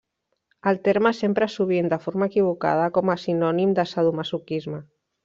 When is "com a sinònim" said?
2.97-3.77